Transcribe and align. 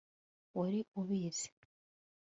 wari 0.57 0.79
ubizi 0.99 1.47